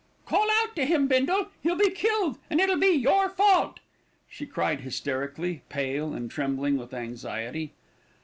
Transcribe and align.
"Call 0.25 0.47
out 0.63 0.75
to 0.77 0.83
him, 0.87 1.07
Bindle. 1.07 1.49
He'll 1.61 1.75
be 1.75 1.91
killed, 1.91 2.39
and 2.49 2.59
it'll 2.59 2.79
be 2.79 2.87
your 2.87 3.29
fault," 3.29 3.79
she 4.27 4.47
cried 4.47 4.79
hysterically, 4.81 5.61
pale 5.69 6.11
and 6.15 6.31
trembling 6.31 6.75
with 6.75 6.91
anxiety. 6.91 7.73